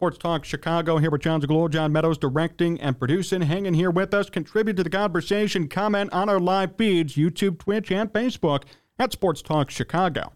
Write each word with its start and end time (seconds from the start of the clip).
Sports 0.00 0.16
Talk 0.16 0.46
Chicago 0.46 0.96
here 0.96 1.10
with 1.10 1.20
Jon 1.20 1.42
Zaghloul, 1.42 1.68
John 1.68 1.92
Meadows 1.92 2.16
directing 2.16 2.80
and 2.80 2.98
producing. 2.98 3.42
Hanging 3.42 3.74
here 3.74 3.90
with 3.90 4.14
us, 4.14 4.30
contribute 4.30 4.78
to 4.78 4.82
the 4.82 4.88
conversation, 4.88 5.68
comment 5.68 6.10
on 6.10 6.30
our 6.30 6.40
live 6.40 6.74
feeds, 6.78 7.16
YouTube, 7.16 7.58
Twitch, 7.58 7.92
and 7.92 8.10
Facebook 8.10 8.62
at 8.98 9.12
Sports 9.12 9.42
Talk 9.42 9.68
Chicago. 9.68 10.32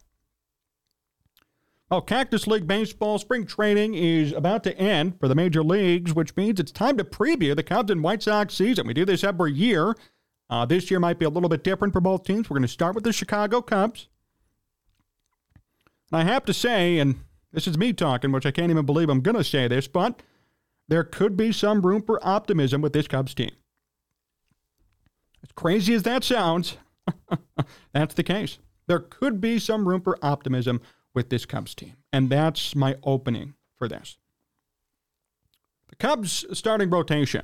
Well, 1.90 2.02
Cactus 2.02 2.46
League 2.46 2.66
Baseball 2.66 3.18
spring 3.18 3.46
training 3.46 3.94
is 3.94 4.32
about 4.32 4.64
to 4.64 4.76
end 4.76 5.18
for 5.18 5.28
the 5.28 5.34
major 5.34 5.62
leagues, 5.62 6.12
which 6.12 6.36
means 6.36 6.60
it's 6.60 6.70
time 6.70 6.98
to 6.98 7.04
preview 7.04 7.56
the 7.56 7.62
Cubs 7.62 7.90
and 7.90 8.02
White 8.02 8.22
Sox 8.22 8.52
season. 8.52 8.86
We 8.86 8.92
do 8.92 9.06
this 9.06 9.24
every 9.24 9.54
year. 9.54 9.94
Uh, 10.50 10.66
this 10.66 10.90
year 10.90 11.00
might 11.00 11.18
be 11.18 11.24
a 11.24 11.30
little 11.30 11.48
bit 11.48 11.64
different 11.64 11.94
for 11.94 12.02
both 12.02 12.24
teams. 12.24 12.50
We're 12.50 12.56
going 12.56 12.62
to 12.62 12.68
start 12.68 12.94
with 12.94 13.04
the 13.04 13.14
Chicago 13.14 13.62
Cubs. 13.62 14.08
And 16.12 16.20
I 16.20 16.24
have 16.24 16.44
to 16.44 16.52
say, 16.52 16.98
and 16.98 17.20
this 17.54 17.68
is 17.68 17.78
me 17.78 17.92
talking, 17.92 18.32
which 18.32 18.46
I 18.46 18.50
can't 18.50 18.70
even 18.70 18.84
believe 18.84 19.08
I'm 19.08 19.20
going 19.20 19.36
to 19.36 19.44
say 19.44 19.68
this, 19.68 19.86
but 19.86 20.22
there 20.88 21.04
could 21.04 21.36
be 21.36 21.52
some 21.52 21.82
room 21.82 22.02
for 22.02 22.24
optimism 22.26 22.82
with 22.82 22.92
this 22.92 23.06
Cubs 23.06 23.32
team. 23.32 23.52
As 25.42 25.52
crazy 25.52 25.94
as 25.94 26.02
that 26.02 26.24
sounds, 26.24 26.76
that's 27.92 28.14
the 28.14 28.22
case. 28.22 28.58
There 28.86 28.98
could 28.98 29.40
be 29.40 29.58
some 29.58 29.88
room 29.88 30.00
for 30.00 30.18
optimism 30.20 30.80
with 31.14 31.30
this 31.30 31.46
Cubs 31.46 31.74
team. 31.74 31.94
And 32.12 32.28
that's 32.28 32.74
my 32.74 32.96
opening 33.04 33.54
for 33.78 33.88
this. 33.88 34.18
The 35.90 35.96
Cubs 35.96 36.44
starting 36.52 36.90
rotation 36.90 37.42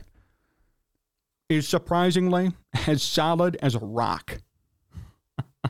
is 1.48 1.68
surprisingly 1.68 2.52
as 2.86 3.02
solid 3.02 3.56
as 3.62 3.74
a 3.76 3.80
rock. 3.80 4.40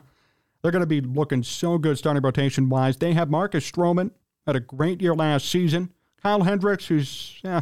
They're 0.61 0.71
going 0.71 0.81
to 0.81 0.87
be 0.87 1.01
looking 1.01 1.43
so 1.43 1.77
good 1.77 1.97
starting 1.97 2.23
rotation 2.23 2.69
wise. 2.69 2.97
They 2.97 3.13
have 3.13 3.29
Marcus 3.29 3.69
Stroman, 3.69 4.11
had 4.45 4.55
a 4.55 4.59
great 4.59 5.01
year 5.01 5.15
last 5.15 5.49
season. 5.49 5.91
Kyle 6.21 6.43
Hendricks, 6.43 6.87
who's 6.87 7.39
yeah, 7.43 7.61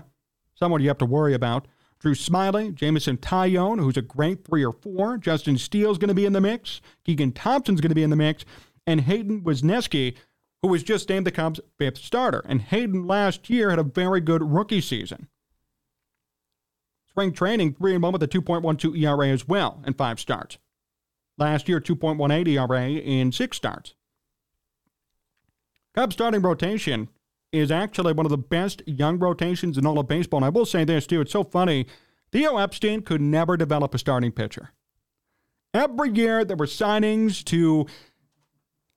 someone 0.56 0.82
you 0.82 0.88
have 0.90 0.98
to 1.00 1.06
worry 1.06 1.34
about. 1.34 1.68
Drew 2.00 2.14
Smyly, 2.14 2.74
Jameson 2.74 3.18
Taillon, 3.18 3.80
who's 3.80 3.98
a 3.98 4.02
great 4.02 4.46
three 4.46 4.64
or 4.64 4.72
four. 4.72 5.18
Justin 5.18 5.58
Steele's 5.58 5.98
going 5.98 6.10
to 6.10 6.14
be 6.14 6.26
in 6.26 6.34
the 6.34 6.42
mix. 6.42 6.80
Keegan 7.04 7.34
Thompson's 7.34 7.82
going 7.82 7.90
to 7.90 7.96
be 7.96 8.04
in 8.04 8.10
the 8.10 8.16
mix. 8.16 8.46
And 8.88 9.02
Hayden 9.02 9.42
Wesneski, 9.42 10.16
who 10.62 10.70
was 10.70 10.82
just 10.82 11.10
named 11.10 11.28
the 11.28 11.32
Cubs' 11.32 11.60
fifth 11.78 11.98
starter. 11.98 12.44
And 12.48 12.62
Hayden 12.62 13.06
last 13.06 13.50
year 13.50 13.70
had 13.70 13.80
a 13.80 13.84
very 13.84 14.22
good 14.22 14.42
rookie 14.42 14.82
season. 14.82 15.28
Spring 17.10 17.34
training, 17.34 17.74
3 17.74 17.96
and 17.96 18.04
1 18.04 18.14
with 18.14 18.24
a 18.24 18.28
2.12 18.28 18.98
ERA 18.98 19.28
as 19.28 19.48
well 19.48 19.84
in 19.86 19.94
five 19.94 20.22
starts. 20.22 20.58
Last 21.38 21.68
year, 21.68 21.82
2.18 21.82 22.48
ERA 22.48 22.90
in 22.90 23.32
six 23.32 23.58
starts. 23.58 23.94
Cubs 25.96 26.14
starting 26.14 26.42
rotation 26.42 27.10
is 27.52 27.72
actually 27.72 28.14
one 28.14 28.26
of 28.26 28.30
the 28.30 28.38
best 28.38 28.82
young 28.86 29.18
rotations 29.18 29.78
in 29.78 29.86
all 29.86 30.00
of 30.00 30.08
baseball. 30.08 30.40
And 30.40 30.46
I 30.46 30.50
will 30.50 30.66
say 30.66 30.84
this, 30.84 31.08
too. 31.08 31.22
It's 31.22 31.32
so 31.32 31.44
funny. 31.44 31.88
Theo 32.32 32.58
Epstein 32.58 33.02
could 33.02 33.22
never 33.22 33.58
develop 33.58 33.96
a 33.96 33.98
starting 33.98 34.32
pitcher. 34.32 34.72
Every 35.74 36.12
year, 36.12 36.46
there 36.46 36.58
were 36.58 36.66
signings 36.66 37.44
to 37.46 37.88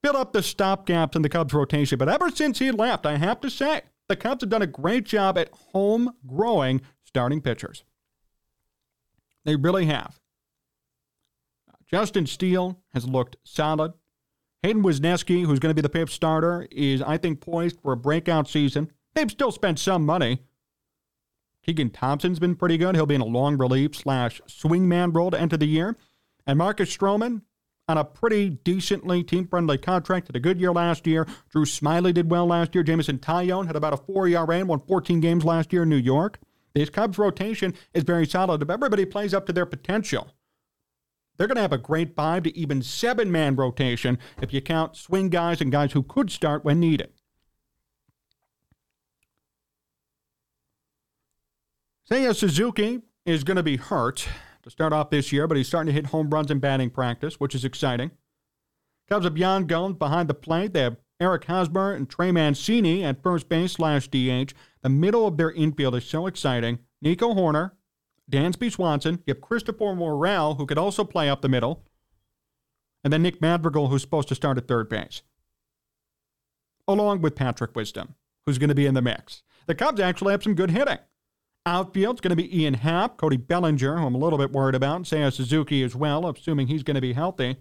fill 0.03 0.17
up 0.17 0.33
the 0.33 0.41
stopgaps 0.41 1.17
in 1.17 1.23
the 1.23 1.29
Cubs 1.29 1.55
rotation. 1.55 1.99
But 1.99 2.09
ever 2.09 2.31
since 2.31 2.59
he 2.59 2.71
left, 2.71 3.07
I 3.07 3.17
have 3.17 3.41
to 3.41 3.51
say, 3.51 3.83
the 4.09 4.17
Cubs 4.17 4.43
have 4.43 4.51
done 4.51 4.63
a 4.63 4.67
great 4.67 5.05
job 5.05 5.39
at 5.39 5.51
home 5.73 6.13
growing 6.27 6.83
starting 7.05 7.41
pitchers. 7.41 7.85
They 9.45 9.57
really 9.57 9.87
have. 9.87 10.19
Justin 11.87 12.27
Steele 12.27 12.81
has 12.95 13.07
looked 13.07 13.37
solid. 13.45 13.93
Hayden 14.63 14.83
Wesneski, 14.83 15.45
who's 15.45 15.59
going 15.59 15.75
to 15.75 15.75
be 15.75 15.87
the 15.87 15.89
fifth 15.89 16.11
starter, 16.11 16.69
is, 16.71 17.03
I 17.03 17.19
think, 17.19 17.41
poised 17.41 17.81
for 17.81 17.93
a 17.93 17.97
breakout 17.97 18.49
season. 18.49 18.91
They've 19.15 19.31
still 19.31 19.53
spent 19.53 19.79
some 19.79 20.07
money. 20.07 20.43
Keegan 21.65 21.91
Thompson's 21.91 22.39
been 22.39 22.57
pretty 22.57 22.79
good. 22.79 22.95
He'll 22.95 23.07
be 23.07 23.15
in 23.15 23.21
a 23.21 23.27
long 23.27 23.59
relief 23.59 23.95
slash 23.95 24.41
swingman 24.49 25.15
role 25.15 25.31
to 25.31 25.41
enter 25.41 25.57
the 25.57 25.67
year. 25.67 25.97
And 26.47 26.59
Marcus 26.59 26.97
Stroman, 26.97 27.43
on 27.89 27.99
a 27.99 28.05
pretty 28.05 28.51
decently 28.51 29.23
team 29.23 29.47
friendly 29.47 29.79
contract. 29.79 30.29
Had 30.29 30.37
a 30.37 30.41
good 30.41 30.61
year 30.61 30.73
last 30.73 31.07
year. 31.07 31.27
Drew 31.51 31.65
Smyly 31.65 32.15
did 32.15 32.31
well 32.31 32.47
last 32.47 32.75
year. 32.75 32.85
Jameson 32.85 33.19
Taillon 33.19 33.67
had 33.67 33.77
about 33.77 33.93
a 33.93 33.97
four 33.97 34.27
ERA 34.29 34.59
and 34.59 34.69
won 34.69 34.81
14 34.81 35.21
games 35.21 35.45
last 35.45 35.73
year 35.73 35.83
in 35.83 35.89
New 35.89 35.97
York. 35.97 36.39
This 36.75 36.89
Cubs 36.89 37.19
rotation 37.19 37.75
is 37.93 38.03
very 38.03 38.27
solid. 38.27 38.63
If 38.63 38.71
everybody 38.71 39.05
plays 39.05 39.35
up 39.35 39.47
to 39.47 39.53
their 39.53 39.67
potential, 39.67 40.33
they're 41.37 41.47
going 41.47 41.57
to 41.57 41.63
have 41.63 41.73
a 41.73 41.79
great 41.79 42.15
five 42.15 42.43
to 42.45 42.57
even 42.57 42.83
seven 42.83 43.33
man 43.33 43.57
rotation 43.57 44.19
if 44.41 44.53
you 44.53 44.61
count 44.61 44.97
swing 44.97 45.29
guys 45.29 45.61
and 45.61 45.73
guys 45.73 45.93
who 45.93 46.03
could 46.03 46.31
start 46.31 46.65
when 46.65 46.81
needed. 46.81 47.11
Seiya 52.11 52.37
Suzuki 52.37 53.01
is 53.25 53.45
going 53.45 53.57
to 53.57 53.63
be 53.63 53.77
hurt 53.77 54.29
to 54.63 54.71
start 54.71 54.93
off 54.93 55.11
this 55.11 55.33
year, 55.33 55.47
but 55.47 55.57
he's 55.57 55.69
starting 55.69 55.87
to 55.87 55.93
hit 55.93 56.07
home 56.11 56.31
runs 56.31 56.51
in 56.51 56.59
batting 56.59 56.91
practice, 56.91 57.41
which 57.41 57.55
is 57.55 57.65
exciting. 57.65 58.11
Cubs 59.09 59.25
have 59.25 59.39
Yan 59.39 59.65
Gomes 59.65 59.97
behind 59.97 60.29
the 60.29 60.35
plate. 60.35 60.73
They 60.73 60.81
have 60.81 60.97
Eric 61.21 61.45
Hosmer 61.45 61.93
and 61.93 62.09
Trey 62.09 62.33
Mancini 62.33 63.05
at 63.05 63.23
first 63.23 63.49
base 63.49 63.73
slash 63.73 64.09
DH. 64.09 64.53
The 64.83 64.89
middle 64.89 65.27
of 65.27 65.37
their 65.37 65.53
infield 65.53 65.95
is 65.95 66.05
so 66.05 66.27
exciting. 66.27 66.81
Nico 67.01 67.35
Hoerner, 67.35 67.73
Dansby 68.31 68.71
Swanson. 68.73 69.23
You 69.27 69.35
have 69.35 69.41
Christopher 69.41 69.95
Morel, 69.95 70.55
who 70.55 70.67
could 70.67 70.79
also 70.79 71.05
play 71.05 71.29
up 71.29 71.41
the 71.43 71.49
middle. 71.49 71.85
And 73.05 73.13
then 73.13 73.23
Nick 73.23 73.41
Madrigal, 73.41 73.89
who's 73.89 74.03
supposed 74.03 74.29
to 74.29 74.35
start 74.35 74.59
at 74.59 74.69
third 74.69 74.89
base. 74.89 75.23
Along 76.87 77.21
with 77.21 77.35
Patrick 77.35 77.75
Wisdom, 77.75 78.15
who's 78.47 78.59
going 78.59 78.69
to 78.69 78.75
be 78.75 78.87
in 78.87 78.95
the 78.95 79.03
mix. 79.03 79.43
The 79.67 79.75
Cubs 79.75 80.01
actually 80.01 80.33
have 80.33 80.43
some 80.43 80.55
good 80.55 80.71
hitting. 80.71 80.99
Outfield's 81.65 82.21
going 82.21 82.31
to 82.31 82.37
be 82.37 82.61
Ian 82.61 82.75
Happ, 82.75 83.17
Cody 83.17 83.37
Bellinger, 83.37 83.99
who 83.99 84.07
I'm 84.07 84.17
a 84.17 84.19
little 84.19 84.39
bit 84.39 84.51
worried 84.51 84.75
about, 84.75 85.03
Seiya 85.03 85.33
Suzuki 85.33 85.83
as 85.83 85.95
well, 85.95 86.29
assuming 86.29 86.67
he's 86.67 86.83
going 86.83 86.97
to 86.97 87.01
be 87.01 87.13
healthy. 87.13 87.57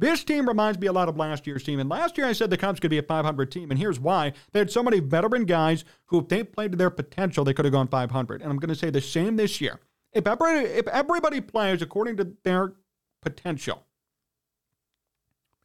This 0.00 0.22
team 0.22 0.46
reminds 0.46 0.78
me 0.78 0.86
a 0.86 0.92
lot 0.92 1.08
of 1.08 1.16
last 1.16 1.46
year's 1.46 1.64
team. 1.64 1.80
And 1.80 1.90
last 1.90 2.16
year 2.16 2.26
I 2.26 2.32
said 2.32 2.50
the 2.50 2.56
Cubs 2.56 2.78
could 2.78 2.90
be 2.90 2.98
a 2.98 3.02
500 3.02 3.50
team. 3.50 3.70
And 3.70 3.78
here's 3.78 3.98
why. 3.98 4.32
They 4.52 4.60
had 4.60 4.70
so 4.70 4.82
many 4.82 5.00
veteran 5.00 5.44
guys 5.44 5.84
who, 6.06 6.20
if 6.20 6.28
they 6.28 6.44
played 6.44 6.70
to 6.70 6.78
their 6.78 6.90
potential, 6.90 7.44
they 7.44 7.52
could 7.52 7.64
have 7.64 7.72
gone 7.72 7.88
500. 7.88 8.40
And 8.40 8.50
I'm 8.50 8.58
going 8.58 8.68
to 8.68 8.76
say 8.76 8.90
the 8.90 9.00
same 9.00 9.36
this 9.36 9.60
year. 9.60 9.80
If 10.12 10.26
everybody, 10.26 10.66
if 10.66 10.86
everybody 10.86 11.40
plays 11.40 11.82
according 11.82 12.16
to 12.18 12.32
their 12.44 12.74
potential, 13.22 13.86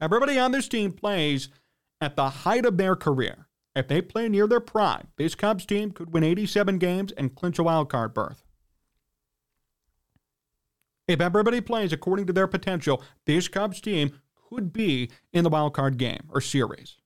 everybody 0.02 0.40
on 0.40 0.52
this 0.52 0.68
team 0.68 0.92
plays 0.92 1.50
at 2.02 2.16
the 2.16 2.30
height 2.30 2.66
of 2.66 2.78
their 2.78 2.96
career, 2.96 3.48
if 3.76 3.88
they 3.88 4.02
play 4.02 4.30
near 4.30 4.48
their 4.48 4.60
prime, 4.60 5.08
this 5.18 5.36
Cubs 5.36 5.66
team 5.66 5.92
could 5.92 6.12
win 6.12 6.24
87 6.24 6.80
games 6.80 7.12
and 7.12 7.36
clinch 7.36 7.60
a 7.60 7.64
wild 7.64 7.90
card 7.90 8.14
berth. 8.14 8.44
If 11.08 11.20
everybody 11.20 11.60
plays 11.60 11.92
according 11.92 12.28
to 12.28 12.34
their 12.34 12.48
potential, 12.48 13.04
this 13.26 13.48
Cubs 13.48 13.82
team 13.82 14.20
could 14.54 14.74
be 14.74 15.10
in 15.32 15.44
the 15.44 15.50
wild 15.50 15.74
card 15.74 15.98
game 15.98 16.30
or 16.30 16.42
series. 16.42 16.98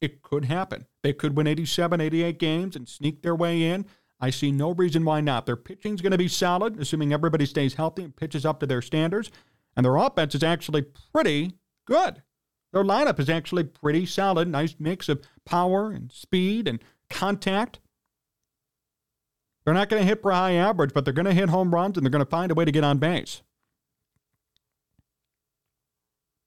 It 0.00 0.22
could 0.22 0.46
happen. 0.46 0.86
They 1.02 1.12
could 1.12 1.36
win 1.36 1.46
87, 1.46 2.00
88 2.00 2.38
games 2.38 2.76
and 2.76 2.88
sneak 2.88 3.22
their 3.22 3.34
way 3.34 3.62
in. 3.64 3.86
I 4.20 4.30
see 4.30 4.52
no 4.52 4.72
reason 4.72 5.04
why 5.04 5.20
not. 5.20 5.46
Their 5.46 5.56
pitching's 5.56 6.02
going 6.02 6.12
to 6.12 6.18
be 6.18 6.28
solid, 6.28 6.78
assuming 6.78 7.12
everybody 7.12 7.46
stays 7.46 7.74
healthy 7.74 8.04
and 8.04 8.14
pitches 8.14 8.44
up 8.44 8.60
to 8.60 8.66
their 8.66 8.82
standards. 8.82 9.30
And 9.76 9.84
their 9.84 9.96
offense 9.96 10.34
is 10.34 10.42
actually 10.42 10.84
pretty 11.12 11.52
good. 11.86 12.22
Their 12.72 12.84
lineup 12.84 13.18
is 13.18 13.30
actually 13.30 13.64
pretty 13.64 14.06
solid. 14.06 14.48
Nice 14.48 14.76
mix 14.78 15.08
of 15.08 15.22
power 15.44 15.90
and 15.90 16.12
speed 16.12 16.68
and 16.68 16.82
contact. 17.08 17.80
They're 19.64 19.74
not 19.74 19.88
going 19.88 20.02
to 20.02 20.08
hit 20.08 20.22
for 20.22 20.30
a 20.30 20.36
high 20.36 20.54
average, 20.54 20.92
but 20.94 21.04
they're 21.04 21.14
going 21.14 21.26
to 21.26 21.34
hit 21.34 21.48
home 21.48 21.74
runs 21.74 21.96
and 21.96 22.04
they're 22.04 22.10
going 22.10 22.24
to 22.24 22.30
find 22.30 22.50
a 22.50 22.54
way 22.54 22.64
to 22.64 22.72
get 22.72 22.84
on 22.84 22.98
base. 22.98 23.42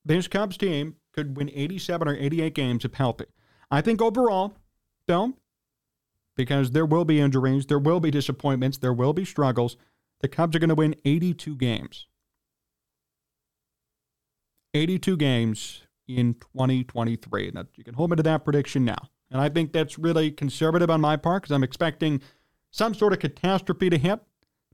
This 0.06 0.28
Cubs 0.28 0.58
team 0.58 0.96
could 1.14 1.38
win 1.38 1.50
87 1.54 2.08
or 2.08 2.16
88 2.16 2.54
games 2.54 2.86
if 2.86 2.94
healthy. 2.94 3.26
I 3.72 3.82
think 3.82 4.02
overall, 4.02 4.58
though, 5.08 5.34
because 6.36 6.72
there 6.72 6.86
will 6.86 7.06
be 7.06 7.20
injuries, 7.20 7.68
there 7.68 7.80
will 7.80 8.00
be 8.00 8.12
disappointments, 8.12 8.78
there 8.78 8.94
will 8.94 9.14
be 9.14 9.26
struggles, 9.26 9.78
the 10.22 10.28
Cubs 10.28 10.56
are 10.56 10.60
going 10.60 10.70
to 10.70 10.76
win 10.76 10.96
82 11.06 11.56
games. 11.56 12.08
82 14.74 15.18
games 15.18 15.84
in 16.08 16.34
2023. 16.36 17.52
Now, 17.54 17.66
you 17.76 17.84
can 17.84 17.94
hold 17.94 18.10
me 18.10 18.16
to 18.18 18.24
that 18.24 18.44
prediction 18.44 18.84
now. 18.84 19.10
And 19.32 19.40
I 19.42 19.50
think 19.50 19.72
that's 19.72 19.98
really 19.98 20.32
conservative 20.32 20.90
on 20.90 21.02
my 21.02 21.18
part 21.18 21.44
because 21.44 21.54
I'm 21.54 21.64
expecting 21.64 22.22
some 22.72 22.94
sort 22.94 23.14
of 23.14 23.20
catastrophe 23.20 23.90
to 23.90 23.98
hit. 23.98 24.20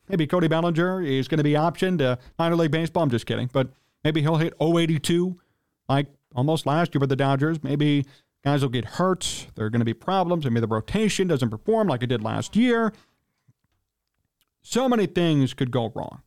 Maybe 0.07 0.25
Cody 0.25 0.47
Bellinger 0.47 1.01
is 1.01 1.27
going 1.27 1.37
to 1.37 1.43
be 1.43 1.53
optioned 1.53 1.99
to 1.99 2.17
minor 2.37 2.55
league 2.55 2.71
baseball. 2.71 3.03
I'm 3.03 3.09
just 3.09 3.25
kidding. 3.25 3.49
But 3.51 3.71
maybe 4.03 4.21
he'll 4.21 4.37
hit 4.37 4.53
082 4.61 5.39
like 5.87 6.07
almost 6.35 6.65
last 6.65 6.93
year 6.93 6.99
with 6.99 7.09
the 7.09 7.15
Dodgers. 7.15 7.63
Maybe 7.63 8.05
guys 8.43 8.61
will 8.61 8.69
get 8.69 8.85
hurt. 8.85 9.47
There 9.55 9.65
are 9.65 9.69
going 9.69 9.79
to 9.79 9.85
be 9.85 9.93
problems. 9.93 10.45
Maybe 10.45 10.59
the 10.59 10.67
rotation 10.67 11.27
doesn't 11.27 11.49
perform 11.49 11.87
like 11.87 12.03
it 12.03 12.07
did 12.07 12.23
last 12.23 12.55
year. 12.55 12.93
So 14.61 14.87
many 14.87 15.05
things 15.05 15.53
could 15.53 15.71
go 15.71 15.91
wrong. 15.95 16.21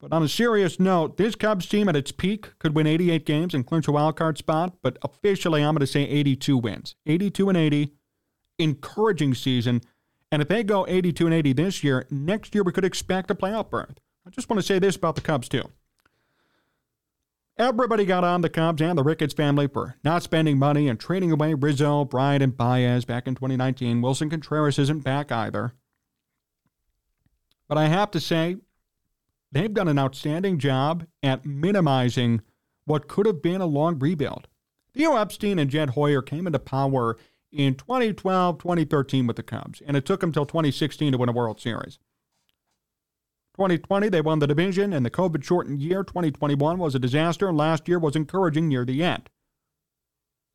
But 0.00 0.12
on 0.12 0.22
a 0.22 0.28
serious 0.28 0.78
note, 0.78 1.16
this 1.16 1.34
Cubs 1.34 1.66
team 1.66 1.88
at 1.88 1.96
its 1.96 2.12
peak 2.12 2.56
could 2.60 2.76
win 2.76 2.86
88 2.86 3.26
games 3.26 3.52
and 3.52 3.66
clinch 3.66 3.88
a 3.88 3.92
wild 3.92 4.16
card 4.16 4.38
spot, 4.38 4.76
but 4.80 4.96
officially 5.02 5.62
I'm 5.62 5.74
going 5.74 5.80
to 5.80 5.86
say 5.86 6.02
82 6.02 6.56
wins. 6.56 6.94
82 7.06 7.48
and 7.48 7.58
80 7.58 7.92
encouraging 8.58 9.34
season. 9.34 9.80
And 10.30 10.42
if 10.42 10.48
they 10.48 10.62
go 10.62 10.86
82 10.86 11.26
and 11.26 11.34
80 11.34 11.52
this 11.54 11.82
year, 11.82 12.06
next 12.10 12.54
year 12.54 12.62
we 12.62 12.72
could 12.72 12.84
expect 12.84 13.30
a 13.30 13.34
playoff 13.34 13.70
berth. 13.70 13.98
I 14.26 14.30
just 14.30 14.48
want 14.48 14.60
to 14.60 14.66
say 14.66 14.78
this 14.78 14.94
about 14.94 15.16
the 15.16 15.20
Cubs, 15.20 15.48
too. 15.48 15.64
Everybody 17.58 18.04
got 18.04 18.22
on 18.22 18.42
the 18.42 18.48
Cubs 18.48 18.80
and 18.80 18.96
the 18.96 19.02
Ricketts 19.02 19.34
family 19.34 19.66
for 19.66 19.96
not 20.04 20.22
spending 20.22 20.60
money 20.60 20.86
and 20.86 20.98
trading 20.98 21.32
away 21.32 21.54
Rizzo, 21.54 22.04
Bryant, 22.04 22.40
and 22.40 22.56
Baez 22.56 23.04
back 23.04 23.26
in 23.26 23.34
2019. 23.34 24.00
Willson 24.00 24.30
Contreras 24.30 24.78
isn't 24.78 25.02
back 25.02 25.32
either. 25.32 25.72
But 27.66 27.76
I 27.76 27.88
have 27.88 28.12
to 28.12 28.20
say, 28.20 28.58
they've 29.50 29.74
done 29.74 29.88
an 29.88 29.98
outstanding 29.98 30.60
job 30.60 31.06
at 31.20 31.44
minimizing 31.44 32.42
what 32.84 33.08
could 33.08 33.26
have 33.26 33.42
been 33.42 33.60
a 33.60 33.66
long 33.66 33.98
rebuild. 33.98 34.46
Theo 34.94 35.16
Epstein 35.16 35.58
and 35.58 35.68
Jed 35.68 35.90
Hoyer 35.90 36.22
came 36.22 36.46
into 36.46 36.60
power 36.60 37.16
in 37.50 37.74
2012, 37.74 38.58
2013 38.58 39.26
with 39.26 39.34
the 39.34 39.42
Cubs, 39.42 39.82
and 39.84 39.96
it 39.96 40.06
took 40.06 40.20
them 40.20 40.28
until 40.28 40.46
2016 40.46 41.10
to 41.10 41.18
win 41.18 41.28
a 41.28 41.32
World 41.32 41.60
Series. 41.60 41.98
2020, 43.58 44.08
they 44.08 44.20
won 44.20 44.38
the 44.38 44.46
division, 44.46 44.92
and 44.92 45.04
the 45.04 45.10
COVID 45.10 45.42
shortened 45.42 45.80
year 45.80 46.04
2021 46.04 46.78
was 46.78 46.94
a 46.94 47.00
disaster, 47.00 47.48
and 47.48 47.58
last 47.58 47.88
year 47.88 47.98
was 47.98 48.14
encouraging 48.14 48.68
near 48.68 48.84
the 48.84 49.02
end. 49.02 49.28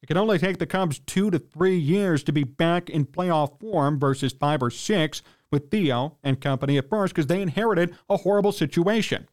It 0.01 0.05
can 0.07 0.15
only 0.15 0.39
take 0.39 0.57
the 0.57 0.65
Cubs 0.65 0.99
two 0.99 1.29
to 1.29 1.37
three 1.37 1.77
years 1.77 2.23
to 2.23 2.31
be 2.31 2.45
back 2.45 2.89
in 2.89 3.05
playoff 3.05 3.59
form 3.59 3.99
versus 3.99 4.31
five 4.31 4.63
or 4.63 4.69
six 4.69 5.21
with 5.51 5.69
Theo 5.69 6.17
and 6.23 6.39
company 6.39 6.77
at 6.77 6.89
first 6.89 7.13
because 7.13 7.27
they 7.27 7.41
inherited 7.41 7.93
a 8.09 8.17
horrible 8.17 8.53
situation. 8.53 9.27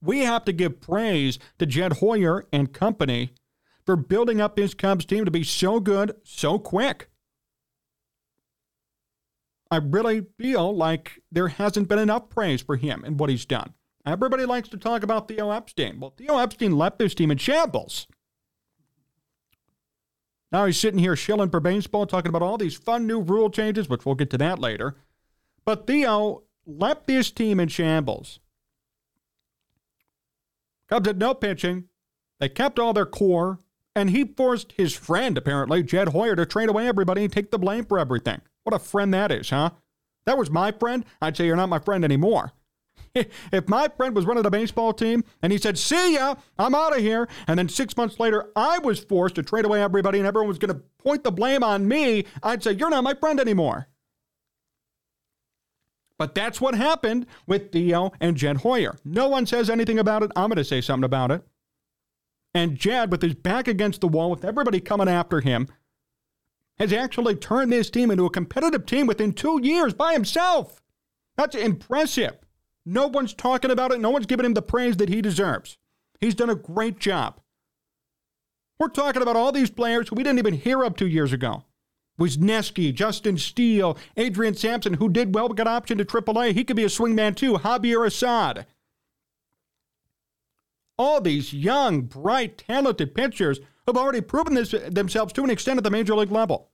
We 0.00 0.20
have 0.20 0.46
to 0.46 0.54
give 0.54 0.80
praise 0.80 1.38
to 1.58 1.66
Jed 1.66 1.94
Hoyer 1.94 2.46
and 2.50 2.72
company 2.72 3.32
for 3.84 3.94
building 3.94 4.40
up 4.40 4.56
this 4.56 4.72
Cubs 4.72 5.04
team 5.04 5.26
to 5.26 5.30
be 5.30 5.44
so 5.44 5.80
good 5.80 6.16
so 6.24 6.58
quick. 6.58 7.10
I 9.70 9.76
really 9.76 10.26
feel 10.38 10.74
like 10.74 11.22
there 11.32 11.48
hasn't 11.48 11.88
been 11.88 11.98
enough 11.98 12.28
praise 12.28 12.62
for 12.62 12.76
him 12.76 13.02
and 13.04 13.18
what 13.18 13.30
he's 13.30 13.44
done. 13.44 13.74
Everybody 14.06 14.44
likes 14.44 14.68
to 14.68 14.76
talk 14.76 15.02
about 15.02 15.26
Theo 15.26 15.50
Epstein. 15.50 15.98
Well, 15.98 16.14
Theo 16.16 16.38
Epstein 16.38 16.78
left 16.78 16.98
this 16.98 17.14
team 17.14 17.30
in 17.32 17.38
shambles. 17.38 18.06
Now 20.52 20.66
he's 20.66 20.78
sitting 20.78 21.00
here 21.00 21.16
shilling 21.16 21.50
for 21.50 21.58
baseball, 21.58 22.06
talking 22.06 22.28
about 22.28 22.42
all 22.42 22.56
these 22.56 22.76
fun 22.76 23.06
new 23.06 23.20
rule 23.20 23.50
changes, 23.50 23.88
which 23.88 24.06
we'll 24.06 24.14
get 24.14 24.30
to 24.30 24.38
that 24.38 24.60
later. 24.60 24.96
But 25.64 25.88
Theo 25.88 26.44
left 26.64 27.08
this 27.08 27.32
team 27.32 27.58
in 27.58 27.68
shambles. 27.68 28.38
Cubs 30.88 31.08
had 31.08 31.18
no 31.18 31.34
pitching. 31.34 31.88
They 32.38 32.48
kept 32.48 32.78
all 32.78 32.92
their 32.92 33.06
core, 33.06 33.58
and 33.96 34.10
he 34.10 34.24
forced 34.24 34.72
his 34.72 34.94
friend, 34.94 35.36
apparently, 35.36 35.82
Jed 35.82 36.10
Hoyer, 36.10 36.36
to 36.36 36.46
trade 36.46 36.68
away 36.68 36.86
everybody 36.86 37.24
and 37.24 37.32
take 37.32 37.50
the 37.50 37.58
blame 37.58 37.84
for 37.84 37.98
everything. 37.98 38.40
What 38.66 38.74
a 38.74 38.80
friend 38.80 39.14
that 39.14 39.30
is, 39.30 39.50
huh? 39.50 39.70
That 40.24 40.36
was 40.36 40.50
my 40.50 40.72
friend. 40.72 41.04
I'd 41.22 41.36
say 41.36 41.46
you're 41.46 41.54
not 41.54 41.68
my 41.68 41.78
friend 41.78 42.04
anymore. 42.04 42.50
if 43.14 43.68
my 43.68 43.86
friend 43.96 44.16
was 44.16 44.26
running 44.26 44.44
a 44.44 44.50
baseball 44.50 44.92
team 44.92 45.22
and 45.40 45.52
he 45.52 45.58
said, 45.58 45.78
See 45.78 46.14
ya, 46.14 46.34
I'm 46.58 46.74
out 46.74 46.92
of 46.92 46.98
here, 46.98 47.28
and 47.46 47.56
then 47.56 47.68
six 47.68 47.96
months 47.96 48.18
later 48.18 48.50
I 48.56 48.80
was 48.80 48.98
forced 48.98 49.36
to 49.36 49.44
trade 49.44 49.66
away 49.66 49.80
everybody 49.80 50.18
and 50.18 50.26
everyone 50.26 50.48
was 50.48 50.58
going 50.58 50.74
to 50.74 50.82
point 50.98 51.22
the 51.22 51.30
blame 51.30 51.62
on 51.62 51.86
me, 51.86 52.24
I'd 52.42 52.64
say, 52.64 52.72
You're 52.72 52.90
not 52.90 53.04
my 53.04 53.14
friend 53.14 53.38
anymore. 53.38 53.86
But 56.18 56.34
that's 56.34 56.60
what 56.60 56.74
happened 56.74 57.26
with 57.46 57.70
Theo 57.70 58.10
and 58.20 58.36
Jed 58.36 58.56
Hoyer. 58.56 58.98
No 59.04 59.28
one 59.28 59.46
says 59.46 59.70
anything 59.70 60.00
about 60.00 60.24
it. 60.24 60.32
I'm 60.34 60.48
going 60.48 60.56
to 60.56 60.64
say 60.64 60.80
something 60.80 61.04
about 61.04 61.30
it. 61.30 61.42
And 62.52 62.76
Jed, 62.76 63.12
with 63.12 63.22
his 63.22 63.34
back 63.34 63.68
against 63.68 64.00
the 64.00 64.08
wall, 64.08 64.28
with 64.28 64.44
everybody 64.44 64.80
coming 64.80 65.08
after 65.08 65.40
him, 65.40 65.68
has 66.78 66.92
actually 66.92 67.34
turned 67.34 67.72
this 67.72 67.90
team 67.90 68.10
into 68.10 68.26
a 68.26 68.30
competitive 68.30 68.86
team 68.86 69.06
within 69.06 69.32
two 69.32 69.60
years 69.62 69.94
by 69.94 70.12
himself. 70.12 70.82
That's 71.36 71.54
impressive. 71.54 72.36
No 72.84 73.06
one's 73.08 73.34
talking 73.34 73.70
about 73.70 73.92
it. 73.92 74.00
No 74.00 74.10
one's 74.10 74.26
giving 74.26 74.46
him 74.46 74.54
the 74.54 74.62
praise 74.62 74.96
that 74.98 75.08
he 75.08 75.20
deserves. 75.20 75.78
He's 76.20 76.34
done 76.34 76.50
a 76.50 76.54
great 76.54 76.98
job. 76.98 77.40
We're 78.78 78.88
talking 78.88 79.22
about 79.22 79.36
all 79.36 79.52
these 79.52 79.70
players 79.70 80.08
who 80.08 80.16
we 80.16 80.22
didn't 80.22 80.38
even 80.38 80.54
hear 80.54 80.82
of 80.82 80.96
two 80.96 81.06
years 81.06 81.32
ago. 81.32 81.64
Wesneski, 82.18 82.94
Justin 82.94 83.36
Steele, 83.36 83.98
Adrian 84.16 84.54
Sampson, 84.54 84.94
who 84.94 85.08
did 85.08 85.34
well, 85.34 85.48
but 85.48 85.56
got 85.56 85.66
optioned 85.66 85.98
to 85.98 86.04
AAA. 86.04 86.52
He 86.52 86.64
could 86.64 86.76
be 86.76 86.84
a 86.84 86.88
swingman 86.88 87.34
too. 87.36 87.54
Javier 87.54 88.06
Assad. 88.06 88.66
All 90.98 91.20
these 91.20 91.52
young, 91.52 92.02
bright, 92.02 92.58
talented 92.58 93.14
pitchers 93.14 93.60
have 93.86 93.96
already 93.96 94.20
proven 94.20 94.54
this, 94.54 94.74
themselves 94.88 95.32
to 95.34 95.44
an 95.44 95.50
extent 95.50 95.78
at 95.78 95.84
the 95.84 95.90
major 95.90 96.14
league 96.14 96.32
level. 96.32 96.70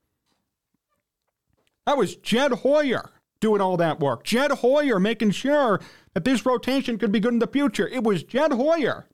That 1.86 1.98
was 1.98 2.16
Jed 2.16 2.52
Hoyer 2.52 3.10
doing 3.40 3.60
all 3.60 3.76
that 3.76 4.00
work. 4.00 4.24
Jed 4.24 4.50
Hoyer 4.50 5.00
making 5.00 5.32
sure 5.32 5.80
that 6.14 6.24
this 6.24 6.46
rotation 6.46 6.98
could 6.98 7.12
be 7.12 7.20
good 7.20 7.32
in 7.32 7.40
the 7.40 7.46
future. 7.46 7.88
It 7.88 8.04
was 8.04 8.22
Jed 8.22 8.52
Hoyer 8.52 9.06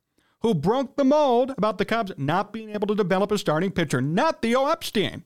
who 0.42 0.54
broke 0.54 0.96
the 0.96 1.04
mold 1.04 1.52
about 1.56 1.78
the 1.78 1.84
Cubs 1.84 2.12
not 2.16 2.52
being 2.52 2.70
able 2.70 2.86
to 2.86 2.94
develop 2.94 3.32
a 3.32 3.38
starting 3.38 3.72
pitcher, 3.72 4.00
not 4.00 4.42
Theo 4.42 4.66
Epstein. 4.66 5.24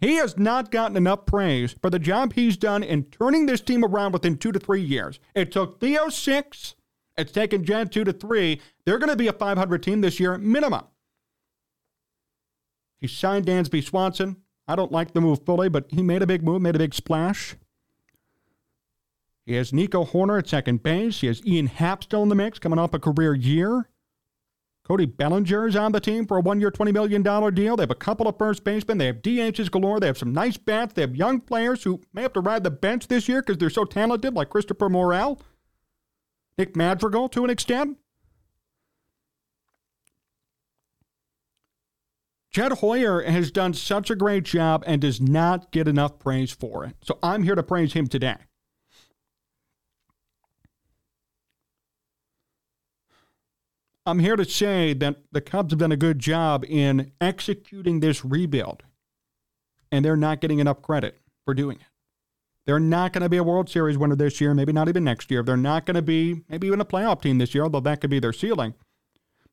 He 0.00 0.14
has 0.14 0.38
not 0.38 0.70
gotten 0.70 0.96
enough 0.96 1.26
praise 1.26 1.74
for 1.82 1.90
the 1.90 1.98
job 1.98 2.32
he's 2.32 2.56
done 2.56 2.84
in 2.84 3.04
turning 3.04 3.46
this 3.46 3.60
team 3.60 3.84
around 3.84 4.12
within 4.12 4.38
two 4.38 4.52
to 4.52 4.58
three 4.58 4.80
years. 4.80 5.18
It 5.34 5.50
took 5.50 5.80
Theo 5.80 6.08
six 6.08 6.76
it's 7.18 7.32
taken 7.32 7.64
Jan 7.64 7.88
two 7.88 8.04
to 8.04 8.12
three. 8.12 8.60
They're 8.84 8.98
going 8.98 9.10
to 9.10 9.16
be 9.16 9.28
a 9.28 9.32
500 9.32 9.82
team 9.82 10.00
this 10.00 10.18
year, 10.18 10.38
minimum. 10.38 10.84
He 13.00 13.06
signed 13.06 13.46
Dansby 13.46 13.84
Swanson. 13.84 14.36
I 14.66 14.76
don't 14.76 14.92
like 14.92 15.12
the 15.12 15.20
move 15.20 15.44
fully, 15.44 15.68
but 15.68 15.86
he 15.90 16.02
made 16.02 16.22
a 16.22 16.26
big 16.26 16.42
move, 16.42 16.62
made 16.62 16.76
a 16.76 16.78
big 16.78 16.94
splash. 16.94 17.56
He 19.46 19.54
has 19.54 19.72
Nico 19.72 20.04
Hoerner 20.04 20.38
at 20.38 20.48
second 20.48 20.82
base. 20.82 21.20
He 21.20 21.26
has 21.26 21.44
Ian 21.46 21.68
Happ 21.68 22.04
still 22.04 22.22
in 22.22 22.28
the 22.28 22.34
mix, 22.34 22.58
coming 22.58 22.78
off 22.78 22.92
a 22.92 22.98
career 22.98 23.34
year. 23.34 23.88
Cody 24.84 25.06
Bellinger 25.06 25.68
is 25.68 25.76
on 25.76 25.92
the 25.92 26.00
team 26.00 26.26
for 26.26 26.38
a 26.38 26.40
one 26.40 26.60
year, 26.60 26.70
$20 26.70 26.92
million 26.92 27.22
deal. 27.22 27.76
They 27.76 27.82
have 27.82 27.90
a 27.90 27.94
couple 27.94 28.26
of 28.26 28.38
first 28.38 28.64
basemen. 28.64 28.98
They 28.98 29.06
have 29.06 29.22
DHs 29.22 29.70
galore. 29.70 30.00
They 30.00 30.06
have 30.06 30.16
some 30.16 30.32
nice 30.32 30.56
bats. 30.56 30.94
They 30.94 31.02
have 31.02 31.14
young 31.14 31.40
players 31.40 31.82
who 31.82 32.00
may 32.14 32.22
have 32.22 32.32
to 32.34 32.40
ride 32.40 32.64
the 32.64 32.70
bench 32.70 33.08
this 33.08 33.28
year 33.28 33.42
because 33.42 33.58
they're 33.58 33.68
so 33.68 33.84
talented, 33.84 34.34
like 34.34 34.48
Christopher 34.48 34.88
Morel. 34.88 35.40
Nick 36.58 36.74
Madrigal 36.74 37.28
to 37.30 37.44
an 37.44 37.50
extent. 37.50 37.96
Jed 42.50 42.72
Hoyer 42.72 43.22
has 43.22 43.52
done 43.52 43.72
such 43.72 44.10
a 44.10 44.16
great 44.16 44.42
job 44.42 44.82
and 44.86 45.00
does 45.00 45.20
not 45.20 45.70
get 45.70 45.86
enough 45.86 46.18
praise 46.18 46.50
for 46.50 46.84
it. 46.84 46.96
So 47.02 47.18
I'm 47.22 47.44
here 47.44 47.54
to 47.54 47.62
praise 47.62 47.92
him 47.92 48.08
today. 48.08 48.36
I'm 54.04 54.18
here 54.18 54.36
to 54.36 54.44
say 54.46 54.94
that 54.94 55.18
the 55.30 55.42
Cubs 55.42 55.70
have 55.72 55.78
done 55.78 55.92
a 55.92 55.96
good 55.96 56.18
job 56.18 56.64
in 56.66 57.12
executing 57.20 58.00
this 58.00 58.24
rebuild, 58.24 58.82
and 59.92 60.02
they're 60.02 60.16
not 60.16 60.40
getting 60.40 60.60
enough 60.60 60.80
credit 60.80 61.20
for 61.44 61.52
doing 61.52 61.76
it. 61.76 61.87
They're 62.68 62.78
not 62.78 63.14
going 63.14 63.22
to 63.22 63.30
be 63.30 63.38
a 63.38 63.42
World 63.42 63.70
Series 63.70 63.96
winner 63.96 64.14
this 64.14 64.42
year, 64.42 64.52
maybe 64.52 64.74
not 64.74 64.90
even 64.90 65.02
next 65.02 65.30
year. 65.30 65.42
They're 65.42 65.56
not 65.56 65.86
going 65.86 65.94
to 65.94 66.02
be 66.02 66.42
maybe 66.50 66.66
even 66.66 66.82
a 66.82 66.84
playoff 66.84 67.22
team 67.22 67.38
this 67.38 67.54
year, 67.54 67.64
although 67.64 67.80
that 67.80 68.02
could 68.02 68.10
be 68.10 68.18
their 68.18 68.34
ceiling. 68.34 68.74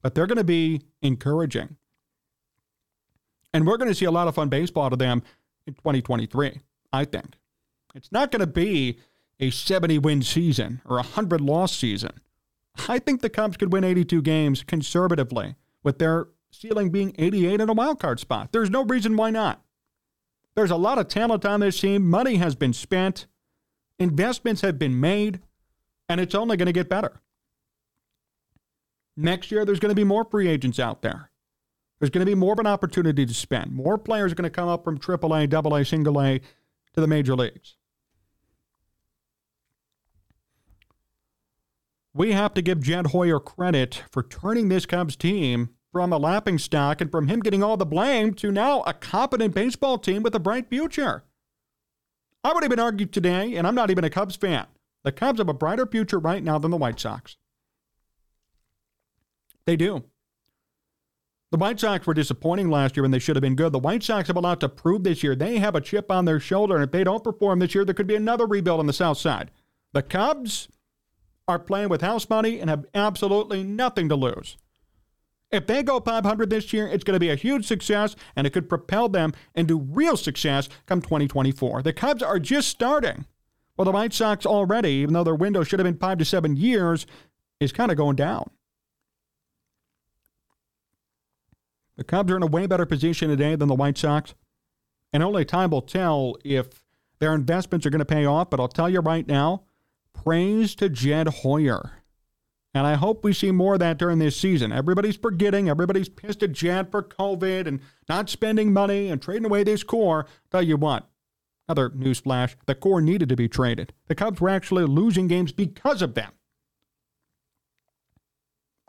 But 0.01 0.15
they're 0.15 0.27
going 0.27 0.37
to 0.37 0.43
be 0.43 0.81
encouraging. 1.01 1.77
And 3.53 3.65
we're 3.65 3.77
going 3.77 3.87
to 3.87 3.95
see 3.95 4.03
a 4.03 4.11
lot 4.11 4.27
of 4.27 4.35
fun 4.35 4.49
baseball 4.49 4.89
to 4.89 4.97
them 4.97 5.23
in 5.65 5.75
2023, 5.75 6.59
I 6.91 7.05
think. 7.05 7.37
It's 7.95 8.11
not 8.11 8.31
going 8.31 8.41
to 8.41 8.47
be 8.47 8.99
a 9.39 9.49
70 9.49 9.97
win 9.99 10.21
season 10.21 10.81
or 10.83 10.97
a 10.97 11.03
100 11.03 11.39
loss 11.39 11.73
season. 11.73 12.19
I 12.89 12.99
think 12.99 13.21
the 13.21 13.29
Cubs 13.29 13.55
could 13.55 13.71
win 13.71 13.85
82 13.85 14.21
games 14.23 14.61
conservatively, 14.61 15.55
with 15.83 15.99
their 15.99 16.27
ceiling 16.51 16.89
being 16.89 17.15
88 17.17 17.61
in 17.61 17.69
a 17.69 17.73
wild 17.73 18.01
card 18.01 18.19
spot. 18.19 18.51
There's 18.51 18.69
no 18.69 18.83
reason 18.83 19.15
why 19.15 19.29
not. 19.29 19.64
There's 20.55 20.71
a 20.71 20.77
lot 20.77 20.97
of 20.97 21.07
talent 21.07 21.45
on 21.45 21.59
this 21.59 21.79
team. 21.79 22.09
Money 22.09 22.35
has 22.37 22.55
been 22.55 22.73
spent, 22.73 23.27
investments 23.99 24.61
have 24.61 24.79
been 24.79 24.99
made, 24.99 25.41
and 26.07 26.21
it's 26.21 26.35
only 26.35 26.55
going 26.57 26.67
to 26.67 26.71
get 26.71 26.89
better. 26.89 27.21
Next 29.17 29.51
year, 29.51 29.65
there's 29.65 29.79
going 29.79 29.89
to 29.91 29.95
be 29.95 30.03
more 30.03 30.25
free 30.25 30.47
agents 30.47 30.79
out 30.79 31.01
there. 31.01 31.31
There's 31.99 32.09
going 32.09 32.25
to 32.25 32.29
be 32.29 32.35
more 32.35 32.53
of 32.53 32.59
an 32.59 32.67
opportunity 32.67 33.25
to 33.25 33.33
spend. 33.33 33.71
More 33.71 33.97
players 33.97 34.31
are 34.31 34.35
going 34.35 34.43
to 34.43 34.49
come 34.49 34.67
up 34.67 34.83
from 34.83 34.97
AAA, 34.97 35.53
AA, 35.53 35.83
single 35.83 36.21
A 36.21 36.39
to 36.93 37.01
the 37.01 37.07
major 37.07 37.35
leagues. 37.35 37.77
We 42.13 42.31
have 42.31 42.53
to 42.53 42.61
give 42.61 42.81
Jed 42.81 43.07
Hoyer 43.07 43.39
credit 43.39 44.03
for 44.09 44.23
turning 44.23 44.69
this 44.69 44.85
Cubs 44.85 45.17
team 45.17 45.69
from 45.95 46.11
a 46.11 46.17
lapping 46.17 46.57
stock 46.57 46.99
and 46.99 47.09
from 47.09 47.29
him 47.29 47.39
getting 47.39 47.63
all 47.63 47.77
the 47.77 47.85
blame 47.85 48.33
to 48.33 48.51
now 48.51 48.81
a 48.81 48.93
competent 48.93 49.55
baseball 49.55 49.97
team 49.97 50.23
with 50.23 50.35
a 50.35 50.39
bright 50.41 50.67
future. 50.67 51.23
I 52.43 52.51
would 52.51 52.63
have 52.63 52.69
even 52.73 52.81
argue 52.81 53.05
today, 53.05 53.55
and 53.55 53.65
I'm 53.65 53.75
not 53.75 53.89
even 53.89 54.03
a 54.03 54.09
Cubs 54.09 54.35
fan, 54.35 54.65
the 55.05 55.13
Cubs 55.13 55.39
have 55.39 55.47
a 55.47 55.53
brighter 55.53 55.85
future 55.85 56.19
right 56.19 56.43
now 56.43 56.59
than 56.59 56.71
the 56.71 56.75
White 56.75 56.99
Sox. 56.99 57.37
They 59.65 59.77
do. 59.77 60.03
The 61.51 61.57
White 61.57 61.79
Sox 61.79 62.05
were 62.05 62.13
disappointing 62.13 62.69
last 62.69 62.97
year 62.97 63.05
and 63.05 63.13
they 63.13 63.19
should 63.19 63.37
have 63.37 63.41
been 63.41 63.55
good. 63.55 63.71
The 63.71 63.79
White 63.79 64.03
Sox 64.03 64.27
have 64.27 64.35
a 64.35 64.41
lot 64.41 64.59
to 64.59 64.67
prove 64.67 65.05
this 65.05 65.23
year. 65.23 65.33
They 65.33 65.59
have 65.59 65.75
a 65.75 65.81
chip 65.81 66.11
on 66.11 66.25
their 66.25 66.41
shoulder, 66.41 66.75
and 66.75 66.83
if 66.83 66.91
they 66.91 67.05
don't 67.05 67.23
perform 67.23 67.59
this 67.59 67.73
year, 67.73 67.85
there 67.85 67.95
could 67.95 68.05
be 68.05 68.15
another 68.15 68.45
rebuild 68.45 68.81
on 68.81 68.87
the 68.87 68.91
South 68.91 69.17
Side. 69.17 69.49
The 69.93 70.03
Cubs 70.03 70.67
are 71.47 71.57
playing 71.57 71.87
with 71.87 72.01
house 72.01 72.29
money 72.29 72.59
and 72.59 72.69
have 72.69 72.85
absolutely 72.93 73.63
nothing 73.63 74.09
to 74.09 74.17
lose. 74.17 74.57
If 75.55 75.67
they 75.67 75.83
go 75.83 75.99
500 75.99 76.49
this 76.49 76.73
year, 76.73 76.87
it's 76.87 77.03
going 77.03 77.15
to 77.15 77.19
be 77.19 77.29
a 77.29 77.35
huge 77.35 77.65
success 77.65 78.15
and 78.35 78.45
it 78.45 78.51
could 78.51 78.69
propel 78.69 79.09
them 79.09 79.33
into 79.55 79.79
real 79.79 80.17
success 80.17 80.69
come 80.85 81.01
2024. 81.01 81.81
The 81.81 81.93
Cubs 81.93 82.21
are 82.21 82.39
just 82.39 82.69
starting. 82.69 83.25
Well, 83.77 83.85
the 83.85 83.91
White 83.91 84.13
Sox 84.13 84.45
already, 84.45 84.89
even 84.89 85.13
though 85.13 85.23
their 85.23 85.35
window 85.35 85.63
should 85.63 85.79
have 85.79 85.85
been 85.85 85.97
five 85.97 86.17
to 86.19 86.25
seven 86.25 86.55
years, 86.55 87.05
is 87.59 87.71
kind 87.71 87.91
of 87.91 87.97
going 87.97 88.15
down. 88.15 88.49
The 91.97 92.03
Cubs 92.03 92.31
are 92.31 92.37
in 92.37 92.43
a 92.43 92.47
way 92.47 92.67
better 92.67 92.85
position 92.85 93.29
today 93.29 93.55
than 93.55 93.67
the 93.67 93.75
White 93.75 93.97
Sox. 93.97 94.33
And 95.13 95.23
only 95.23 95.45
time 95.45 95.69
will 95.69 95.81
tell 95.81 96.35
if 96.43 96.83
their 97.19 97.33
investments 97.33 97.85
are 97.85 97.89
going 97.89 97.99
to 97.99 98.05
pay 98.05 98.25
off. 98.25 98.49
But 98.49 98.59
I'll 98.59 98.67
tell 98.67 98.89
you 98.89 98.99
right 98.99 99.25
now 99.25 99.63
praise 100.13 100.75
to 100.75 100.89
Jed 100.89 101.27
Hoyer. 101.27 102.03
And 102.75 102.85
I 102.85 102.95
hope 102.95 103.23
we 103.23 103.31
see 103.31 103.51
more 103.51 103.75
of 103.75 103.79
that 103.79 103.97
during 103.97 104.19
this 104.19 104.35
season. 104.35 104.73
Everybody's 104.73 105.15
forgetting, 105.15 105.69
everybody's 105.69 106.09
pissed 106.09 106.43
at 106.43 106.51
Jed 106.51 106.91
for 106.91 107.01
COVID 107.01 107.67
and 107.67 107.79
not 108.09 108.29
spending 108.29 108.73
money 108.73 109.07
and 109.07 109.21
trading 109.21 109.45
away 109.45 109.63
this 109.63 109.81
core. 109.81 110.27
Tell 110.51 110.61
you 110.61 110.75
what, 110.75 111.07
another 111.69 111.89
newsflash 111.91 112.55
the 112.65 112.75
core 112.75 112.99
needed 112.99 113.29
to 113.29 113.37
be 113.37 113.47
traded. 113.47 113.93
The 114.07 114.15
Cubs 114.15 114.41
were 114.41 114.49
actually 114.49 114.83
losing 114.83 115.27
games 115.27 115.53
because 115.53 116.01
of 116.01 116.15
them 116.15 116.33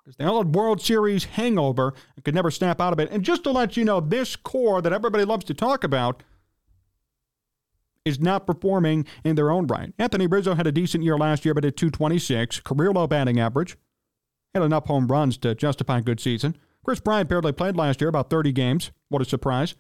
because 0.07 0.17
they 0.17 0.25
all 0.25 0.39
had 0.39 0.55
World 0.55 0.81
Series 0.81 1.25
hangover 1.25 1.95
and 2.17 2.25
could 2.25 2.35
never 2.35 2.51
snap 2.51 2.81
out 2.81 2.93
of 2.93 2.99
it. 2.99 3.11
And 3.11 3.25
just 3.25 3.45
to 3.45 3.53
let 3.53 3.77
you 3.77 3.85
know, 3.85 4.01
this 4.01 4.37
core 4.37 4.83
that 4.83 4.93
everybody 4.93 5.25
loves 5.25 5.45
to 5.47 5.55
talk 5.55 5.85
about 5.85 6.25
is 8.07 8.21
not 8.21 8.47
performing 8.47 9.05
in 9.25 9.37
their 9.37 9.51
own 9.51 9.67
right. 9.67 9.93
Anthony 9.99 10.27
Rizzo 10.27 10.55
had 10.55 10.67
a 10.67 10.73
decent 10.73 11.05
year 11.05 11.19
last 11.19 11.45
year, 11.45 11.53
but 11.53 11.65
at 11.65 11.77
226, 11.77 12.61
career 12.61 12.93
low 12.93 13.07
batting 13.07 13.39
average, 13.39 13.77
had 14.55 14.63
enough 14.63 14.87
home 14.87 15.09
runs 15.09 15.37
to 15.39 15.55
justify 15.55 15.99
a 15.99 16.03
good 16.03 16.21
season. 16.21 16.57
Kris 16.85 17.01
Bryant 17.01 17.29
barely 17.29 17.53
played 17.53 17.77
last 17.77 18.01
year, 18.01 18.09
about 18.09 18.31
30 18.31 18.53
games. 18.53 18.93
What 19.09 19.21
a 19.21 19.25
surprise. 19.25 19.75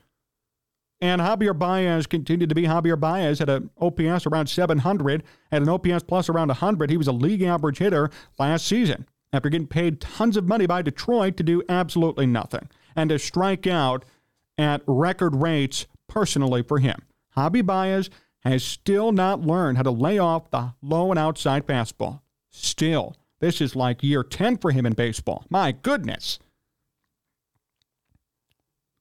And 1.00 1.20
Javier 1.20 1.56
Baez 1.56 2.06
continued 2.06 2.48
to 2.48 2.54
be 2.54 2.62
Javier 2.62 2.98
Baez, 2.98 3.38
had 3.38 3.48
an 3.48 3.70
OPS 3.78 4.26
around 4.26 4.48
700, 4.48 5.22
had 5.52 5.62
an 5.62 5.68
OPS 5.68 6.02
plus 6.02 6.28
around 6.28 6.48
100. 6.48 6.90
He 6.90 6.96
was 6.96 7.06
a 7.06 7.12
league 7.12 7.42
average 7.42 7.78
hitter 7.78 8.10
last 8.38 8.66
season 8.66 9.06
after 9.32 9.48
getting 9.48 9.66
paid 9.66 10.00
tons 10.00 10.36
of 10.36 10.48
money 10.48 10.66
by 10.66 10.82
Detroit 10.82 11.36
to 11.36 11.42
do 11.42 11.62
absolutely 11.68 12.26
nothing 12.26 12.68
and 12.96 13.10
to 13.10 13.18
strike 13.18 13.66
out 13.66 14.04
at 14.58 14.82
record 14.86 15.36
rates 15.36 15.86
personally 16.08 16.62
for 16.62 16.78
him. 16.78 17.02
Javi 17.36 17.64
Baez 17.64 18.10
has 18.40 18.64
still 18.64 19.12
not 19.12 19.40
learned 19.40 19.76
how 19.76 19.82
to 19.82 19.90
lay 19.90 20.18
off 20.18 20.50
the 20.50 20.72
low 20.80 21.10
and 21.10 21.18
outside 21.18 21.66
fastball. 21.66 22.20
Still, 22.50 23.16
this 23.40 23.60
is 23.60 23.76
like 23.76 24.02
year 24.02 24.22
10 24.22 24.58
for 24.58 24.70
him 24.70 24.86
in 24.86 24.94
baseball. 24.94 25.44
My 25.50 25.72
goodness. 25.72 26.38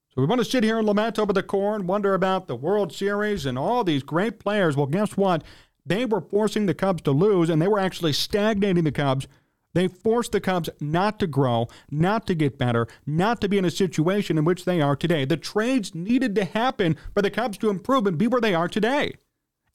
So 0.10 0.22
we 0.22 0.28
want 0.28 0.40
to 0.40 0.46
sit 0.46 0.64
here 0.64 0.78
and 0.78 0.88
lament 0.88 1.20
over 1.20 1.34
the 1.34 1.44
core 1.44 1.76
and 1.76 1.88
wonder 1.88 2.14
about 2.14 2.48
the 2.48 2.56
World 2.56 2.94
Series 2.94 3.46
and 3.46 3.58
all 3.58 3.84
these 3.84 4.02
great 4.02 4.40
players. 4.40 4.78
Well, 4.78 4.86
guess 4.86 5.18
what? 5.18 5.44
They 5.86 6.06
were 6.06 6.22
forcing 6.22 6.66
the 6.66 6.74
Cubs 6.74 7.04
to 7.04 7.12
lose, 7.12 7.50
and 7.50 7.62
they 7.62 7.68
were 7.68 7.80
actually 7.80 8.14
stagnating 8.14 8.86
the 8.86 8.92
Cubs 8.92 9.28
they 9.76 9.90
forced 9.90 10.32
the 10.32 10.40
Cubs 10.40 10.70
not 10.80 11.20
to 11.20 11.28
grow, 11.28 11.68
not 11.92 12.26
to 12.28 12.34
get 12.34 12.58
better, 12.58 12.88
not 13.06 13.42
to 13.42 13.50
be 13.50 13.58
in 13.58 13.66
a 13.66 13.70
situation 13.70 14.38
in 14.38 14.46
which 14.46 14.64
they 14.64 14.82
are 14.82 14.96
today. 14.96 15.26
The 15.26 15.36
trades 15.36 15.94
needed 15.94 16.34
to 16.36 16.46
happen 16.46 16.96
for 17.14 17.22
the 17.22 17.30
Cubs 17.30 17.58
to 17.60 17.70
improve 17.70 18.08
and 18.08 18.18
be 18.18 18.28
where 18.28 18.40
they 18.40 18.56
are 18.56 18.70
today. 18.70 19.16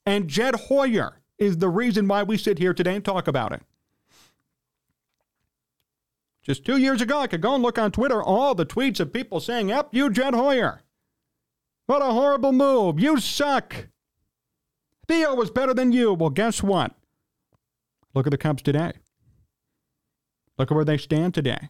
And 0.03 0.27
Jed 0.27 0.55
Hoyer 0.55 1.21
is 1.37 1.59
the 1.59 1.69
reason 1.69 2.07
why 2.07 2.23
we 2.23 2.35
sit 2.35 2.57
here 2.57 2.73
today 2.73 2.95
and 2.95 3.05
talk 3.05 3.27
about 3.27 3.53
it. 3.53 3.61
Just 6.41 6.65
two 6.65 6.77
years 6.77 6.99
ago, 6.99 7.19
I 7.19 7.27
could 7.27 7.41
go 7.41 7.53
and 7.53 7.61
look 7.61 7.77
on 7.77 7.91
Twitter, 7.91 8.23
all 8.23 8.55
the 8.55 8.65
tweets 8.65 8.99
of 8.99 9.13
people 9.13 9.39
saying, 9.39 9.69
Yep, 9.69 9.89
you, 9.91 10.09
Jed 10.09 10.33
Hoyer. 10.33 10.81
What 11.85 12.01
a 12.01 12.05
horrible 12.05 12.53
move. 12.53 12.99
You 12.99 13.19
suck. 13.19 13.87
Theo 15.07 15.35
was 15.35 15.51
better 15.51 15.75
than 15.75 15.91
you. 15.91 16.15
Well, 16.15 16.31
guess 16.31 16.63
what? 16.63 16.95
Look 18.15 18.25
at 18.25 18.31
the 18.31 18.37
Cubs 18.39 18.63
today. 18.63 18.93
Look 20.61 20.69
at 20.69 20.75
where 20.75 20.85
they 20.85 20.97
stand 20.97 21.33
today. 21.33 21.69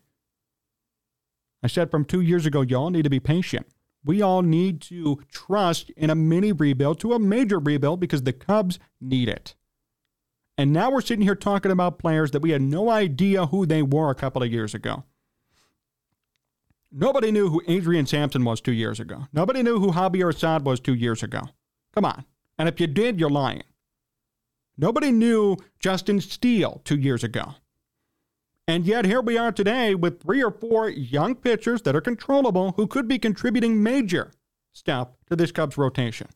I 1.63 1.67
said 1.67 1.89
from 1.89 2.03
two 2.03 2.19
years 2.19 2.45
ago, 2.45 2.59
y'all 2.59 2.89
need 2.89 3.05
to 3.05 3.09
be 3.09 3.21
patient. 3.21 3.65
We 4.03 4.21
all 4.21 4.41
need 4.41 4.81
to 4.81 5.21
trust 5.31 5.91
in 5.91 6.09
a 6.09 6.15
mini 6.15 6.51
rebuild 6.51 6.99
to 6.99 7.13
a 7.13 7.19
major 7.19 7.57
rebuild 7.57 8.01
because 8.01 8.23
the 8.23 8.33
Cubs 8.33 8.79
need 8.99 9.29
it. 9.29 9.55
And 10.57 10.73
now 10.73 10.91
we're 10.91 10.99
sitting 10.99 11.23
here 11.23 11.35
talking 11.35 11.71
about 11.71 11.99
players 11.99 12.31
that 12.31 12.41
we 12.41 12.49
had 12.49 12.61
no 12.61 12.89
idea 12.89 13.45
who 13.45 13.65
they 13.65 13.81
were 13.81 14.09
a 14.09 14.15
couple 14.15 14.43
of 14.43 14.51
years 14.51 14.75
ago. 14.75 15.05
Nobody 16.91 17.31
knew 17.31 17.47
who 17.47 17.61
Adrian 17.65 18.05
Sampson 18.05 18.43
was 18.43 18.59
two 18.59 18.73
years 18.73 18.99
ago. 18.99 19.27
Nobody 19.31 19.63
knew 19.63 19.79
who 19.79 19.93
Javier 19.93 20.35
Assad 20.35 20.65
was 20.65 20.81
two 20.81 20.95
years 20.95 21.23
ago. 21.23 21.43
Come 21.93 22.03
on. 22.03 22.25
And 22.59 22.67
if 22.67 22.81
you 22.81 22.87
did, 22.87 23.21
you're 23.21 23.29
lying. 23.29 23.63
Nobody 24.77 25.13
knew 25.13 25.55
Justin 25.79 26.19
Steele 26.19 26.81
two 26.83 26.97
years 26.99 27.23
ago. 27.23 27.53
And 28.71 28.85
yet, 28.85 29.03
here 29.03 29.19
we 29.19 29.37
are 29.37 29.51
today 29.51 29.95
with 29.95 30.21
three 30.21 30.41
or 30.41 30.49
four 30.49 30.87
young 30.87 31.35
pitchers 31.35 31.81
that 31.81 31.93
are 31.93 31.99
controllable 31.99 32.71
who 32.77 32.87
could 32.87 33.05
be 33.05 33.19
contributing 33.19 33.83
major 33.83 34.31
stuff 34.71 35.09
to 35.29 35.35
this 35.35 35.51
Cubs 35.51 35.77
rotation. 35.77 36.29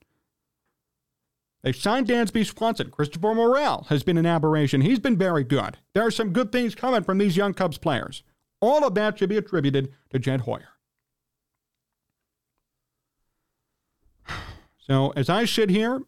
They've 1.63 1.73
signed 1.73 2.07
Dansby 2.07 2.45
Swanson. 2.45 2.91
Christopher 2.91 3.33
Morel 3.33 3.85
has 3.87 4.03
been 4.03 4.17
an 4.17 4.25
aberration. 4.25 4.81
He's 4.81 4.99
been 4.99 5.17
very 5.17 5.45
good. 5.45 5.77
There 5.93 6.05
are 6.05 6.11
some 6.11 6.33
good 6.33 6.51
things 6.51 6.75
coming 6.75 7.03
from 7.03 7.19
these 7.19 7.37
young 7.37 7.53
Cubs 7.53 7.77
players. 7.77 8.21
All 8.59 8.85
of 8.85 8.95
that 8.95 9.17
should 9.17 9.29
be 9.29 9.37
attributed 9.37 9.93
to 10.09 10.19
Jed 10.19 10.41
Hoyer. 10.41 10.73
So, 14.77 15.13
as 15.15 15.29
I 15.29 15.45
sit 15.45 15.69
here 15.71 16.01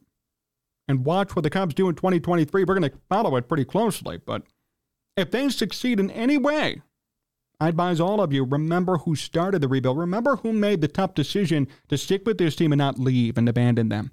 and 0.88 1.04
watch 1.06 1.36
what 1.36 1.42
the 1.44 1.50
Cubs 1.50 1.74
do 1.74 1.90
in 1.90 1.96
2023, 1.96 2.66
we're 2.66 2.78
going 2.78 2.92
to 2.92 2.98
follow 3.10 3.38
it 3.38 3.48
pretty 3.48 3.66
closely. 3.66 4.18
But 4.18 4.44
if 5.18 5.32
they 5.32 5.50
succeed 5.50 6.00
in 6.00 6.12
any 6.12 6.38
way, 6.38 6.82
I 7.60 7.70
advise 7.70 8.00
all 8.00 8.22
of 8.22 8.32
you 8.32 8.46
remember 8.46 9.00
who 9.00 9.16
started 9.16 9.62
the 9.62 9.68
rebuild. 9.68 9.98
Remember 9.98 10.38
who 10.38 10.54
made 10.54 10.80
the 10.80 10.88
tough 10.88 11.16
decision 11.16 11.68
to 11.90 11.98
stick 11.98 12.26
with 12.26 12.38
this 12.38 12.56
team 12.56 12.72
and 12.72 12.78
not 12.78 13.00
leave 13.00 13.38
and 13.38 13.50
abandon 13.50 13.90
them. 13.90 14.12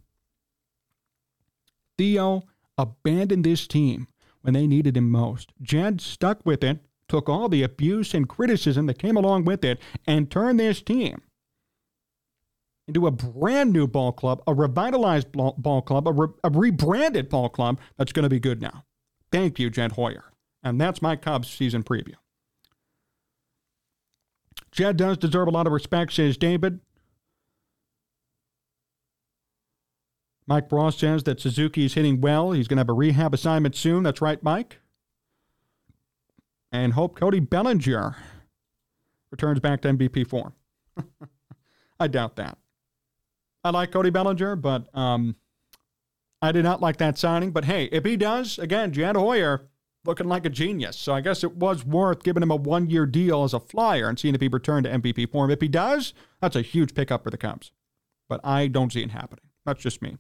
Theo 1.99 2.45
abandoned 2.79 3.45
this 3.45 3.67
team 3.67 4.09
when 4.41 4.55
they 4.55 4.67
needed 4.67 4.97
him 4.97 5.11
most. 5.11 5.53
Jed 5.61 6.01
stuck 6.01 6.45
with 6.45 6.65
it, 6.65 6.81
took 7.07 7.29
all 7.29 7.51
the 7.51 7.63
abuse 7.63 8.15
and 8.15 8.29
criticism 8.29 8.87
that 8.87 8.99
came 8.99 9.17
along 9.17 9.45
with 9.45 9.63
it, 9.63 9.79
and 10.07 10.31
turned 10.31 10.59
this 10.59 10.81
team 10.81 11.21
into 12.89 13.07
a 13.07 13.11
brand 13.11 13.73
new 13.73 13.87
ball 13.87 14.13
club, 14.13 14.43
a 14.47 14.55
revitalized 14.55 15.33
ball 15.33 15.83
club, 15.83 16.09
a, 16.09 16.13
re- 16.13 16.29
a 16.43 16.51
rebranded 16.51 17.29
ball 17.29 17.49
club 17.49 17.79
that's 17.97 18.13
going 18.13 18.25
to 18.25 18.29
be 18.31 18.41
good 18.41 18.61
now. 18.61 18.85
Thank 19.31 19.59
you, 19.59 19.71
Jed 19.71 19.93
Hoyer. 19.93 20.34
And 20.65 20.81
that's 20.81 21.03
my 21.03 21.15
Cubs 21.15 21.49
season 21.49 21.83
preview. 21.85 22.15
Jed 24.73 24.97
does 24.97 25.19
deserve 25.19 25.47
a 25.47 25.53
lot 25.53 25.67
of 25.67 25.73
respect, 25.73 26.15
says 26.15 26.37
David. 26.37 26.81
Mike 30.47 30.71
Ross 30.73 30.99
says 30.99 31.23
that 31.25 31.41
Suzuki 31.41 31.85
is 31.85 31.95
hitting 31.95 32.21
well. 32.21 32.53
He's 32.53 32.67
going 32.67 32.77
to 32.79 32.81
have 32.81 32.89
a 32.89 32.95
rehab 32.95 33.33
assignment 33.33 33.77
soon. 33.77 34.03
That's 34.03 34.21
right, 34.21 34.43
Mike. 34.43 34.81
And 36.73 36.95
hope 36.95 37.17
Cody 37.17 37.41
Bellinger 37.41 38.17
returns 39.31 39.61
back 39.61 39.81
to 39.83 39.89
MVP 39.89 40.27
form. 40.27 40.55
I 42.01 42.09
doubt 42.09 42.37
that. 42.37 42.59
I 43.63 43.71
like 43.71 43.93
Cody 43.93 44.11
Bellinger, 44.11 44.57
but 44.57 44.95
um, 44.95 45.37
I 46.43 46.53
did 46.53 46.65
not 46.65 46.83
like 46.83 46.97
that 46.99 47.17
signing. 47.17 47.53
But 47.53 47.65
hey, 47.65 47.85
if 47.85 48.05
he 48.05 48.17
does, 48.17 48.59
again, 48.59 48.93
Jed 48.93 49.17
Hoyer 49.17 49.69
looking 50.05 50.29
like 50.29 50.45
a 50.45 50.51
genius. 50.51 50.97
So 50.97 51.15
I 51.15 51.21
guess 51.21 51.45
it 51.45 51.57
was 51.57 51.85
worth 51.85 52.23
giving 52.23 52.43
him 52.43 52.51
a 52.51 52.57
one 52.57 52.91
year 52.91 53.07
deal 53.07 53.45
as 53.45 53.55
a 53.55 53.61
flyer 53.61 54.09
and 54.09 54.19
seeing 54.19 54.35
if 54.35 54.41
he 54.41 54.49
returned 54.49 54.85
to 54.85 54.93
MVP 54.93 55.31
form. 55.31 55.51
If 55.51 55.61
he 55.61 55.69
does, 55.69 56.15
that's 56.41 56.57
a 56.57 56.63
huge 56.63 56.95
pickup 56.95 57.25
for 57.25 57.31
the 57.31 57.37
Cubs. 57.37 57.73
But 58.29 58.41
I 58.45 58.69
don't 58.69 58.93
see 58.93 59.03
it 59.03 59.11
happening. 59.11 59.45
That's 59.67 59.83
just 59.83 60.03
me. 60.03 60.19